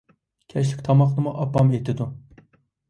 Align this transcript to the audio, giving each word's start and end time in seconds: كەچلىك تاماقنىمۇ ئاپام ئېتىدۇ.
كەچلىك 0.53 0.81
تاماقنىمۇ 0.89 1.35
ئاپام 1.45 1.71
ئېتىدۇ. 1.77 2.11